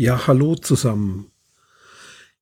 [0.00, 1.32] Ja, hallo zusammen.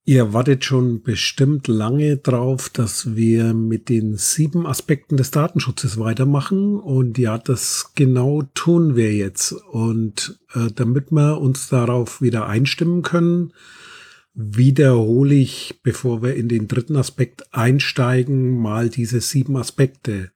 [0.04, 6.78] Ihr wartet schon bestimmt lange drauf, dass wir mit den sieben Aspekten des Datenschutzes weitermachen.
[6.78, 9.52] Und ja, das genau tun wir jetzt.
[9.52, 13.54] Und äh, damit wir uns darauf wieder einstimmen können,
[14.34, 20.30] wiederhole ich, bevor wir in den dritten Aspekt einsteigen, mal diese sieben Aspekte.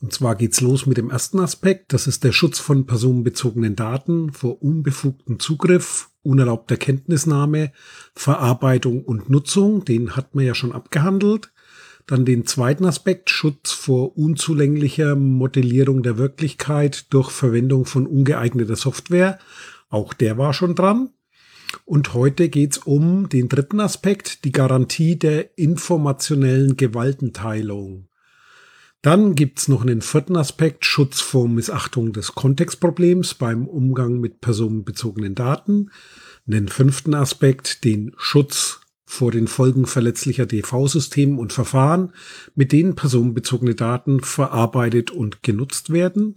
[0.00, 1.92] Und zwar geht's los mit dem ersten Aspekt.
[1.92, 7.72] Das ist der Schutz von personenbezogenen Daten vor unbefugtem Zugriff, unerlaubter Kenntnisnahme,
[8.14, 9.84] Verarbeitung und Nutzung.
[9.84, 11.52] Den hat man ja schon abgehandelt.
[12.06, 19.38] Dann den zweiten Aspekt, Schutz vor unzulänglicher Modellierung der Wirklichkeit durch Verwendung von ungeeigneter Software.
[19.90, 21.10] Auch der war schon dran.
[21.84, 28.07] Und heute geht's um den dritten Aspekt, die Garantie der informationellen Gewaltenteilung.
[29.02, 35.36] Dann gibt's noch einen vierten Aspekt, Schutz vor Missachtung des Kontextproblems beim Umgang mit personenbezogenen
[35.36, 35.90] Daten.
[36.48, 42.12] Einen fünften Aspekt, den Schutz vor den Folgen verletzlicher DV-Systeme und Verfahren,
[42.54, 46.36] mit denen personenbezogene Daten verarbeitet und genutzt werden.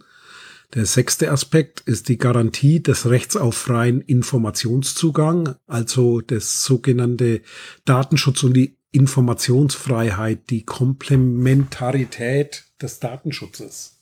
[0.74, 7.42] Der sechste Aspekt ist die Garantie des Rechts auf freien Informationszugang, also das sogenannte
[7.84, 13.98] Datenschutz und die Informationsfreiheit, die Komplementarität des Datenschutzes.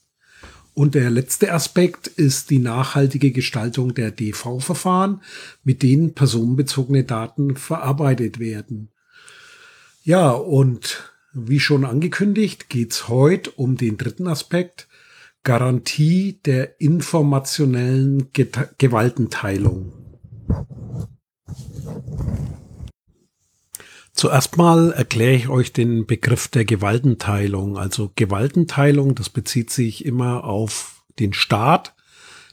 [0.74, 5.22] Und der letzte Aspekt ist die nachhaltige Gestaltung der DV-Verfahren,
[5.64, 8.90] mit denen personenbezogene Daten verarbeitet werden.
[10.02, 14.88] Ja, und wie schon angekündigt, geht's heute um den dritten Aspekt,
[15.42, 18.30] Garantie der informationellen
[18.78, 19.99] Gewaltenteilung.
[24.20, 27.78] Zuerst mal erkläre ich euch den Begriff der Gewaltenteilung.
[27.78, 31.94] Also Gewaltenteilung, das bezieht sich immer auf den Staat,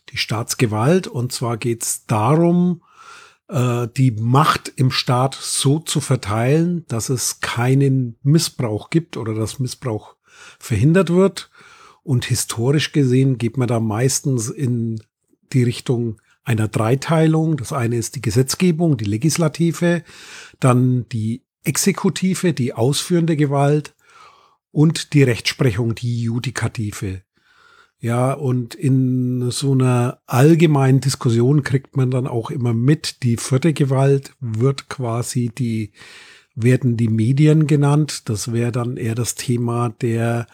[0.08, 1.08] die Staatsgewalt.
[1.08, 2.84] Und zwar geht es darum,
[3.50, 9.60] äh, die Macht im Staat so zu verteilen, dass es keinen Missbrauch gibt oder dass
[9.60, 10.16] Missbrauch
[10.60, 11.52] verhindert wird.
[12.02, 15.04] Und historisch gesehen geht man da meistens in
[15.52, 17.58] die Richtung einer Dreiteilung.
[17.58, 20.06] Das eine ist die Gesetzgebung, die Legislative,
[20.62, 23.96] dann die Exekutive, die ausführende Gewalt
[24.72, 27.22] und die Rechtsprechung, die Judikative.
[28.00, 33.74] Ja, und in so einer allgemeinen Diskussion kriegt man dann auch immer mit, die vierte
[33.74, 35.94] Gewalt wird quasi die,
[36.54, 38.30] werden die Medien genannt.
[38.30, 40.46] Das wäre dann eher das Thema der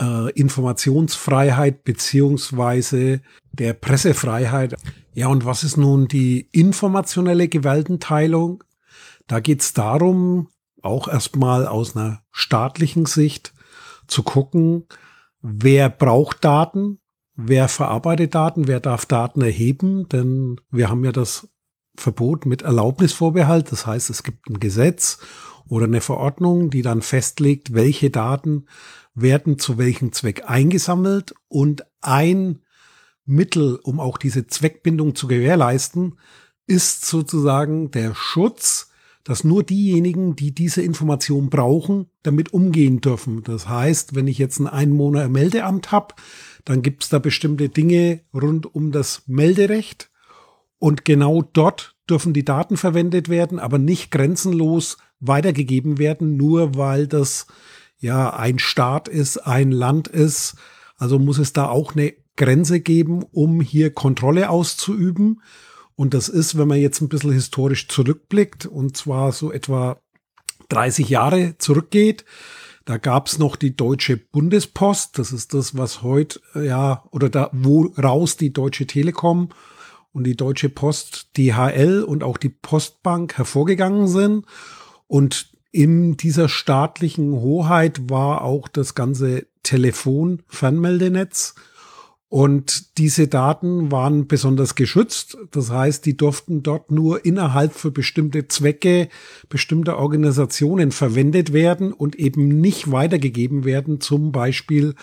[0.00, 3.20] äh, Informationsfreiheit beziehungsweise
[3.52, 4.74] der Pressefreiheit.
[5.14, 8.64] Ja, und was ist nun die informationelle Gewaltenteilung?
[9.26, 10.48] Da geht es darum,
[10.82, 13.54] auch erstmal aus einer staatlichen Sicht
[14.06, 14.86] zu gucken,
[15.40, 17.00] wer braucht Daten,
[17.34, 21.48] wer verarbeitet Daten, wer darf Daten erheben, denn wir haben ja das
[21.96, 25.18] Verbot mit Erlaubnisvorbehalt, das heißt, es gibt ein Gesetz
[25.68, 28.66] oder eine Verordnung, die dann festlegt, welche Daten
[29.14, 32.60] werden zu welchem Zweck eingesammelt und ein
[33.24, 36.18] Mittel, um auch diese Zweckbindung zu gewährleisten,
[36.66, 38.90] ist sozusagen der Schutz
[39.24, 43.42] dass nur diejenigen, die diese Information brauchen, damit umgehen dürfen.
[43.42, 46.14] Das heißt, wenn ich jetzt ein Einwohnermeldeamt habe,
[46.64, 50.10] dann gibt es da bestimmte Dinge rund um das Melderecht
[50.78, 57.06] und genau dort dürfen die Daten verwendet werden, aber nicht grenzenlos weitergegeben werden, nur weil
[57.06, 57.46] das
[57.96, 60.56] ja ein Staat ist, ein Land ist.
[60.96, 65.40] Also muss es da auch eine Grenze geben, um hier Kontrolle auszuüben.
[65.96, 69.98] Und das ist, wenn man jetzt ein bisschen historisch zurückblickt, und zwar so etwa
[70.68, 72.24] 30 Jahre zurückgeht,
[72.84, 77.92] da gab's noch die Deutsche Bundespost, das ist das, was heute, ja, oder da, wo
[77.96, 79.48] raus die Deutsche Telekom
[80.12, 84.44] und die Deutsche Post, DHL und auch die Postbank hervorgegangen sind.
[85.06, 91.54] Und in dieser staatlichen Hoheit war auch das ganze Telefon-Fernmeldenetz
[92.34, 95.38] und diese Daten waren besonders geschützt.
[95.52, 99.08] Das heißt, die durften dort nur innerhalb für bestimmte Zwecke
[99.48, 104.96] bestimmter Organisationen verwendet werden und eben nicht weitergegeben werden, zum Beispiel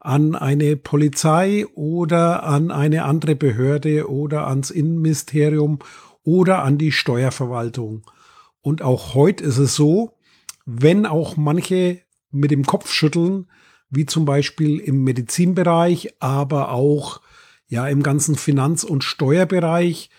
[0.00, 5.78] an eine Polizei oder an eine andere Behörde oder ans Innenministerium
[6.24, 8.02] oder an die Steuerverwaltung.
[8.60, 10.16] Und auch heute ist es so,
[10.66, 12.00] wenn auch manche
[12.32, 13.46] mit dem Kopf schütteln,
[13.92, 17.20] wie zum Beispiel im Medizinbereich, aber auch
[17.68, 20.10] ja im ganzen Finanz- und Steuerbereich.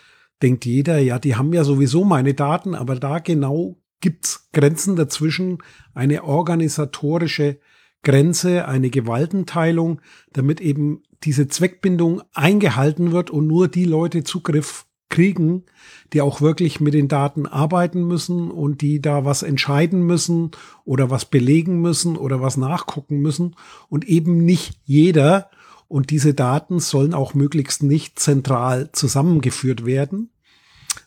[0.42, 5.58] Denkt jeder, ja, die haben ja sowieso meine Daten, aber da genau gibt's Grenzen dazwischen,
[5.94, 7.60] eine organisatorische
[8.04, 10.02] Grenze, eine Gewaltenteilung,
[10.34, 15.64] damit eben diese Zweckbindung eingehalten wird und nur die Leute Zugriff kriegen,
[16.12, 20.52] die auch wirklich mit den Daten arbeiten müssen und die da was entscheiden müssen
[20.86, 23.56] oder was belegen müssen oder was nachgucken müssen
[23.90, 25.52] und eben nicht jeder.
[25.88, 30.32] Und diese Daten sollen auch möglichst nicht zentral zusammengeführt werden.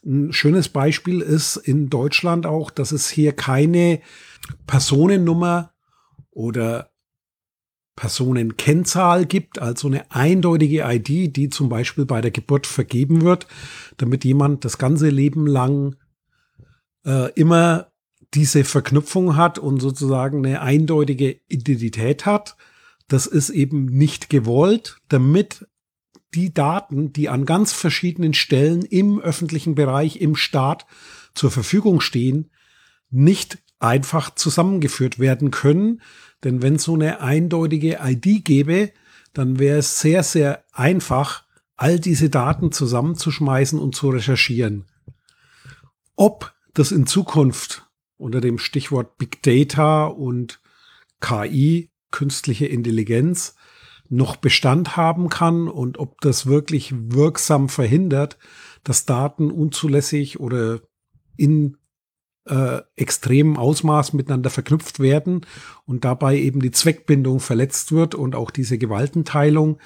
[0.05, 4.01] Ein schönes Beispiel ist in Deutschland auch, dass es hier keine
[4.69, 5.73] Personennummer
[6.31, 6.91] oder
[7.97, 13.47] Personenkennzahl gibt, also eine eindeutige ID, die zum Beispiel bei der Geburt vergeben wird,
[13.97, 15.97] damit jemand das ganze Leben lang
[17.07, 17.91] äh, immer
[18.35, 22.57] diese Verknüpfung hat und sozusagen eine eindeutige Identität hat.
[23.09, 25.67] Das ist eben nicht gewollt, damit
[26.35, 30.85] die Daten, die an ganz verschiedenen Stellen im öffentlichen Bereich, im Staat
[31.35, 32.51] zur Verfügung stehen,
[33.11, 36.03] nicht einfach zusammengeführt werden können,
[36.47, 38.93] denn wenn so eine eindeutige ID gäbe,
[39.33, 41.43] dann wäre es sehr, sehr einfach,
[41.75, 44.85] all diese Daten zusammenzuschmeißen und zu recherchieren.
[46.15, 50.61] Ob das in Zukunft unter dem Stichwort Big Data und
[51.21, 53.57] KI, künstliche Intelligenz,
[54.09, 58.39] noch Bestand haben kann und ob das wirklich wirksam verhindert,
[58.85, 60.79] dass Daten unzulässig oder
[61.37, 61.77] in
[62.47, 65.43] äh, extremem Ausmaß miteinander verknüpft werden
[65.85, 69.79] und dabei eben die Zweckbindung verletzt wird und auch diese Gewaltenteilung.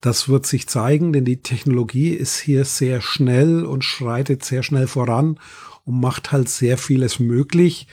[0.00, 4.86] Das wird sich zeigen, denn die Technologie ist hier sehr schnell und schreitet sehr schnell
[4.86, 5.38] voran
[5.84, 7.86] und macht halt sehr vieles möglich,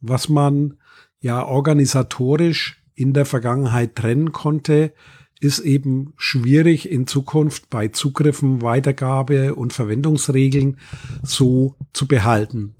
[0.00, 0.78] was man
[1.20, 4.92] ja organisatorisch in der Vergangenheit trennen konnte,
[5.40, 10.78] ist eben schwierig in Zukunft bei Zugriffen, Weitergabe und Verwendungsregeln
[11.22, 12.74] so zu behalten.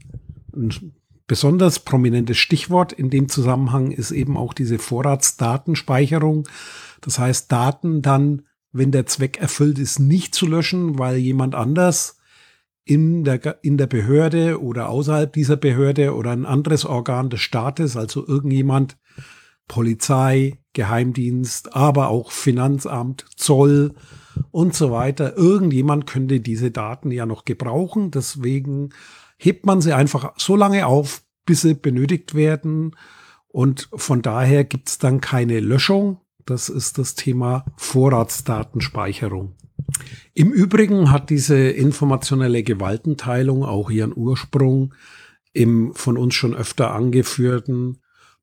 [0.58, 0.92] Ein
[1.26, 6.48] besonders prominentes Stichwort in dem Zusammenhang ist eben auch diese Vorratsdatenspeicherung.
[7.00, 12.18] Das heißt, Daten dann, wenn der Zweck erfüllt ist, nicht zu löschen, weil jemand anders
[12.84, 17.96] in der, in der Behörde oder außerhalb dieser Behörde oder ein anderes Organ des Staates,
[17.96, 18.96] also irgendjemand,
[19.68, 23.94] Polizei, Geheimdienst, aber auch Finanzamt, Zoll
[24.50, 25.36] und so weiter.
[25.36, 28.10] Irgendjemand könnte diese Daten ja noch gebrauchen.
[28.10, 28.88] Deswegen
[29.38, 32.94] hebt man sie einfach so lange auf, bis sie benötigt werden.
[33.46, 36.20] Und von daher gibt es dann keine Löschung.
[36.44, 39.54] Das ist das Thema Vorratsdatenspeicherung.
[40.34, 44.94] Im Übrigen hat diese informationelle Gewaltenteilung auch ihren Ursprung
[45.52, 47.98] im von uns schon öfter angeführten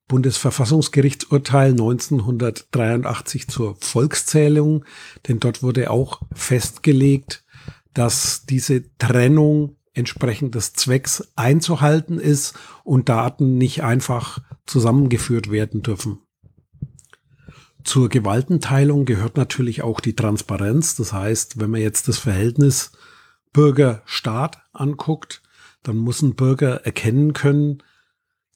[0.07, 4.85] Bundesverfassungsgerichtsurteil 1983 zur Volkszählung,
[5.27, 7.43] denn dort wurde auch festgelegt,
[7.93, 12.53] dass diese Trennung entsprechend des Zwecks einzuhalten ist
[12.83, 16.19] und Daten nicht einfach zusammengeführt werden dürfen.
[17.83, 20.95] Zur Gewaltenteilung gehört natürlich auch die Transparenz.
[20.95, 22.91] Das heißt, wenn man jetzt das Verhältnis
[23.53, 25.43] Bürger-Staat anguckt,
[25.83, 27.83] dann muss ein Bürger erkennen können,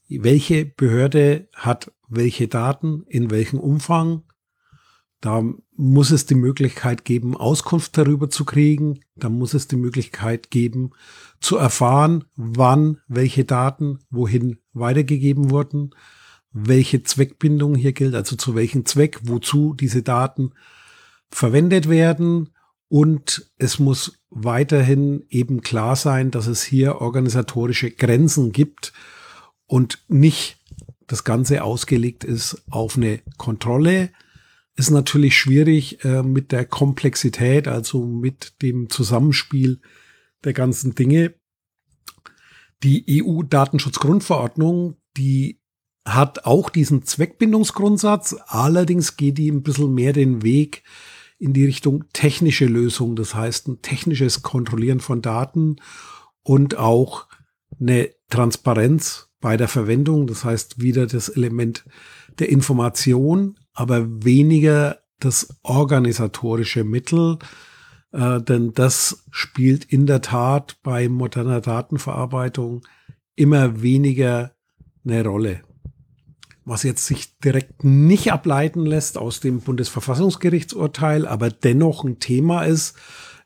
[0.09, 4.24] welche Behörde hat welche Daten, in welchem Umfang.
[5.21, 5.44] Da
[5.75, 9.01] muss es die Möglichkeit geben, Auskunft darüber zu kriegen.
[9.16, 10.92] Da muss es die Möglichkeit geben,
[11.42, 15.91] zu erfahren, wann welche Daten wohin weitergegeben wurden,
[16.51, 20.51] welche Zweckbindung hier gilt, also zu welchem Zweck, wozu diese Daten
[21.29, 22.50] verwendet werden.
[22.88, 28.93] Und es muss weiterhin eben klar sein, dass es hier organisatorische Grenzen gibt
[29.67, 30.58] und nicht
[31.08, 34.12] das Ganze ausgelegt ist auf eine Kontrolle,
[34.79, 39.81] ist natürlich schwierig äh, mit der Komplexität, also mit dem Zusammenspiel
[40.45, 41.36] der ganzen Dinge.
[42.81, 45.59] Die EU-Datenschutzgrundverordnung, die
[46.05, 50.83] hat auch diesen Zweckbindungsgrundsatz, allerdings geht die ein bisschen mehr den Weg
[51.38, 55.75] in die Richtung technische Lösung, das heißt ein technisches Kontrollieren von Daten
[56.41, 57.27] und auch
[57.79, 60.27] eine Transparenz bei der Verwendung.
[60.27, 61.86] Das heißt wieder das Element
[62.39, 67.39] der Information, aber weniger das organisatorische Mittel,
[68.12, 72.81] äh, denn das spielt in der Tat bei moderner Datenverarbeitung
[73.38, 74.53] immer weniger
[75.05, 75.62] eine Rolle.
[76.65, 82.98] Was jetzt sich direkt nicht ableiten lässt aus dem Bundesverfassungsgerichtsurteil, aber dennoch ein Thema ist,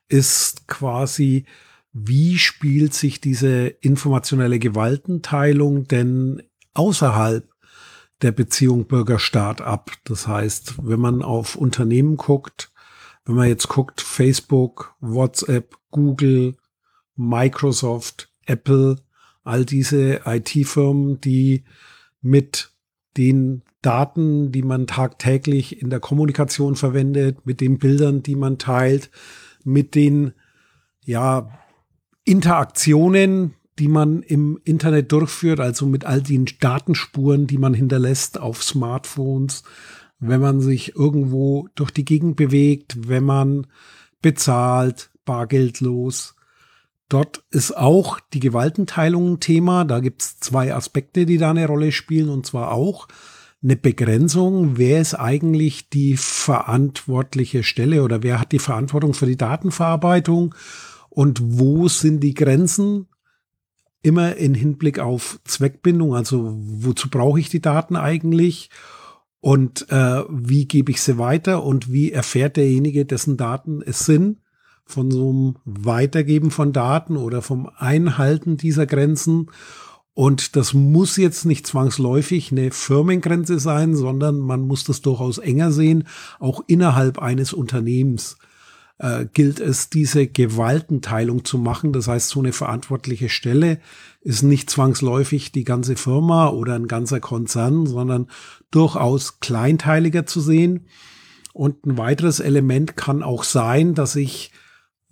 [0.10, 1.46] ist quasi
[1.92, 6.42] wie spielt sich diese informationelle Gewaltenteilung denn
[6.74, 7.53] außerhalb
[8.24, 9.92] der Beziehung Bürgerstaat ab?
[10.06, 12.72] Das heißt, wenn man auf Unternehmen guckt,
[13.26, 16.56] wenn man jetzt guckt, Facebook, WhatsApp, Google,
[17.16, 18.98] Microsoft, Apple,
[19.44, 21.64] all diese IT-Firmen, die
[22.22, 22.72] mit
[23.18, 29.12] den Daten, die man tagtäglich in der Kommunikation verwendet, mit den Bildern, die man teilt,
[29.64, 30.34] mit den
[31.06, 31.50] ja
[32.24, 38.64] Interaktionen, die man im Internet durchführt, also mit all den Datenspuren, die man hinterlässt auf
[38.64, 39.64] Smartphones,
[40.20, 43.68] wenn man sich irgendwo durch die Gegend bewegt, wenn man
[44.22, 46.36] bezahlt, bargeldlos.
[47.10, 49.86] Dort ist auch die Gewaltenteilung ein Thema.
[49.86, 53.08] Da gibt es zwei Aspekte, die da eine Rolle spielen, und zwar auch
[53.64, 54.78] eine Begrenzung.
[54.78, 60.56] Wer ist eigentlich die verantwortliche Stelle oder wer hat die Verantwortung für die Datenverarbeitung
[61.10, 63.08] und wo sind die Grenzen?
[64.04, 68.70] Immer in Hinblick auf Zweckbindung, also wozu brauche ich die Daten eigentlich?
[69.40, 74.38] Und äh, wie gebe ich sie weiter und wie erfährt derjenige, dessen Daten es sind,
[74.86, 79.50] von so einem Weitergeben von Daten oder vom Einhalten dieser Grenzen?
[80.14, 85.72] Und das muss jetzt nicht zwangsläufig eine Firmengrenze sein, sondern man muss das durchaus enger
[85.72, 86.08] sehen,
[86.40, 88.38] auch innerhalb eines Unternehmens
[89.04, 91.92] äh, gilt es, diese Gewaltenteilung zu machen.
[91.92, 93.80] Das heißt, so eine verantwortliche Stelle
[94.22, 98.28] ist nicht zwangsläufig die ganze Firma oder ein ganzer Konzern, sondern
[98.72, 100.88] durchaus kleinteiliger zu sehen.
[101.52, 104.54] Und ein weiteres Element kann auch sein, dass ich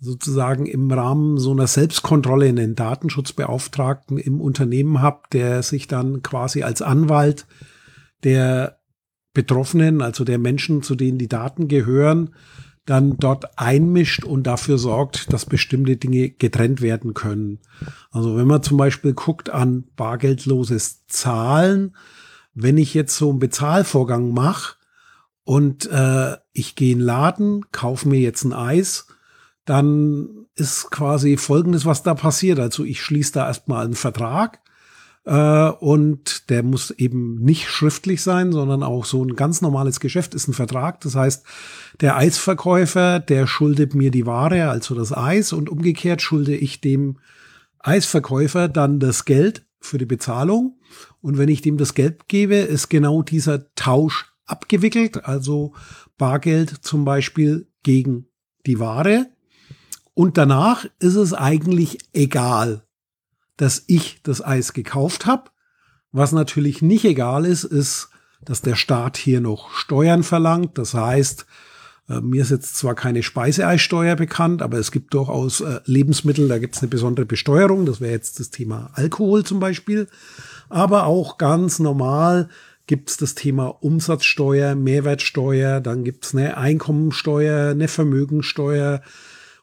[0.00, 6.62] sozusagen im Rahmen so einer Selbstkontrolle einen Datenschutzbeauftragten im Unternehmen habe, der sich dann quasi
[6.62, 7.46] als Anwalt
[8.24, 8.78] der
[9.34, 12.30] Betroffenen, also der Menschen, zu denen die Daten gehören,
[12.84, 17.60] dann dort einmischt und dafür sorgt, dass bestimmte Dinge getrennt werden können.
[18.10, 21.96] Also wenn man zum Beispiel guckt an bargeldloses Zahlen,
[22.54, 24.76] wenn ich jetzt so einen Bezahlvorgang mache
[25.44, 29.06] und äh, ich gehe in den Laden, kaufe mir jetzt ein Eis,
[29.64, 32.58] dann ist quasi Folgendes, was da passiert.
[32.58, 34.61] Also ich schließe da erstmal einen Vertrag
[35.24, 40.34] äh, und der muss eben nicht schriftlich sein, sondern auch so ein ganz normales Geschäft
[40.34, 41.00] ist ein Vertrag.
[41.00, 41.44] Das heißt,
[42.00, 47.18] der Eisverkäufer, der schuldet mir die Ware, also das Eis und umgekehrt schulde ich dem
[47.78, 50.78] Eisverkäufer dann das Geld für die Bezahlung.
[51.20, 55.72] Und wenn ich dem das Geld gebe, ist genau dieser Tausch abgewickelt, also
[56.18, 58.26] Bargeld zum Beispiel gegen
[58.66, 59.26] die Ware.
[60.14, 62.84] Und danach ist es eigentlich egal,
[63.56, 65.50] dass ich das Eis gekauft habe.
[66.12, 68.10] Was natürlich nicht egal ist, ist,
[68.44, 70.76] dass der Staat hier noch Steuern verlangt.
[70.78, 71.46] Das heißt,
[72.08, 76.58] äh, mir ist jetzt zwar keine Speiseeissteuer bekannt, aber es gibt durchaus äh, Lebensmittel, da
[76.58, 77.86] gibt es eine besondere Besteuerung.
[77.86, 80.08] Das wäre jetzt das Thema Alkohol zum Beispiel.
[80.68, 82.48] Aber auch ganz normal
[82.86, 89.02] gibt es das Thema Umsatzsteuer, Mehrwertsteuer, dann gibt es eine Einkommensteuer, eine Vermögensteuer,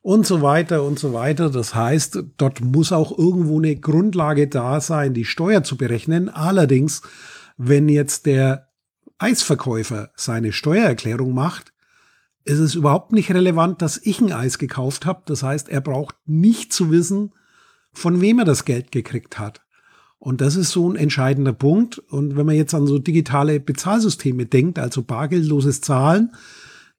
[0.09, 1.51] und so weiter und so weiter.
[1.51, 6.29] Das heißt, dort muss auch irgendwo eine Grundlage da sein, die Steuer zu berechnen.
[6.29, 7.03] Allerdings,
[7.57, 8.69] wenn jetzt der
[9.19, 11.73] Eisverkäufer seine Steuererklärung macht,
[12.43, 15.21] ist es überhaupt nicht relevant, dass ich ein Eis gekauft habe.
[15.27, 17.31] Das heißt, er braucht nicht zu wissen,
[17.93, 19.61] von wem er das Geld gekriegt hat.
[20.17, 21.99] Und das ist so ein entscheidender Punkt.
[21.99, 26.31] Und wenn man jetzt an so digitale Bezahlsysteme denkt, also bargeldloses Zahlen,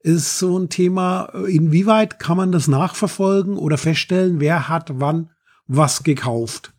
[0.03, 5.29] ist so ein Thema, inwieweit kann man das nachverfolgen oder feststellen, wer hat wann
[5.67, 6.73] was gekauft.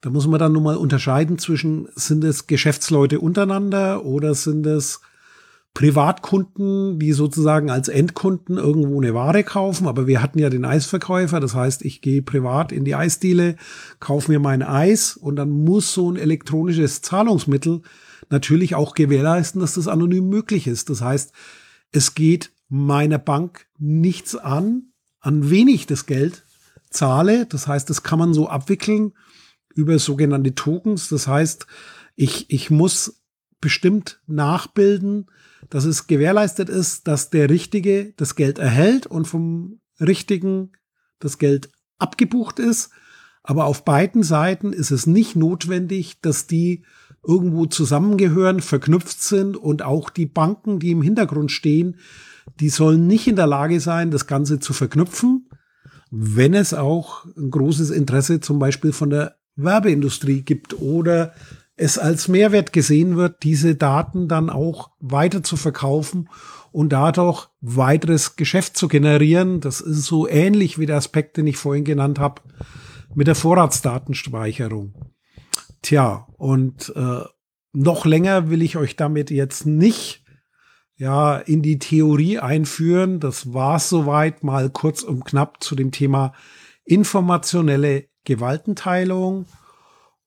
[0.00, 5.00] Da muss man dann nun mal unterscheiden zwischen, sind es Geschäftsleute untereinander oder sind es
[5.74, 9.86] Privatkunden, die sozusagen als Endkunden irgendwo eine Ware kaufen.
[9.86, 11.38] Aber wir hatten ja den Eisverkäufer.
[11.38, 13.56] Das heißt, ich gehe privat in die Eisdiele,
[14.00, 17.82] kaufe mir mein Eis und dann muss so ein elektronisches Zahlungsmittel
[18.30, 20.90] natürlich auch gewährleisten, dass das anonym möglich ist.
[20.90, 21.32] Das heißt,
[21.92, 26.44] es geht meiner Bank nichts an, an wenig das Geld
[26.90, 27.46] zahle.
[27.46, 29.12] Das heißt, das kann man so abwickeln
[29.74, 31.08] über sogenannte Tokens.
[31.08, 31.66] Das heißt,
[32.16, 33.22] ich, ich muss
[33.60, 35.26] bestimmt nachbilden,
[35.68, 40.72] dass es gewährleistet ist, dass der Richtige das Geld erhält und vom Richtigen
[41.18, 42.90] das Geld abgebucht ist.
[43.42, 46.84] Aber auf beiden Seiten ist es nicht notwendig, dass die
[47.26, 51.96] irgendwo zusammengehören, verknüpft sind und auch die Banken, die im Hintergrund stehen,
[52.58, 55.48] die sollen nicht in der Lage sein, das Ganze zu verknüpfen,
[56.10, 61.32] wenn es auch ein großes Interesse zum Beispiel von der Werbeindustrie gibt oder
[61.76, 66.28] es als Mehrwert gesehen wird, diese Daten dann auch weiter zu verkaufen
[66.72, 69.60] und dadurch weiteres Geschäft zu generieren.
[69.60, 72.42] Das ist so ähnlich wie der Aspekt, den ich vorhin genannt habe,
[73.14, 74.94] mit der Vorratsdatenspeicherung.
[75.82, 77.24] Tja, und äh,
[77.72, 80.24] noch länger will ich euch damit jetzt nicht
[80.96, 83.20] ja in die Theorie einführen.
[83.20, 86.32] Das war's soweit mal kurz und knapp zu dem Thema
[86.84, 89.46] informationelle Gewaltenteilung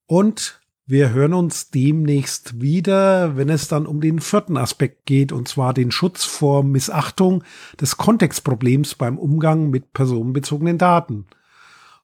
[0.05, 5.47] und wir hören uns demnächst wieder, wenn es dann um den vierten Aspekt geht, und
[5.47, 7.45] zwar den Schutz vor Missachtung
[7.79, 11.25] des Kontextproblems beim Umgang mit personenbezogenen Daten.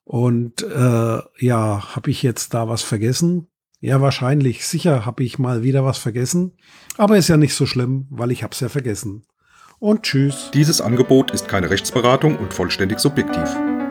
[0.04, 3.46] Und äh, ja, habe ich jetzt da was vergessen?
[3.80, 4.66] Ja, wahrscheinlich.
[4.66, 6.52] Sicher habe ich mal wieder was vergessen.
[6.98, 9.24] Aber ist ja nicht so schlimm, weil ich habe es ja vergessen.
[9.78, 10.50] Und tschüss.
[10.52, 13.48] Dieses Angebot ist keine Rechtsberatung und vollständig subjektiv.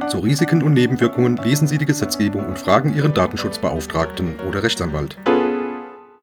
[0.07, 5.17] Zu Risiken und Nebenwirkungen lesen Sie die Gesetzgebung und fragen Ihren Datenschutzbeauftragten oder Rechtsanwalt.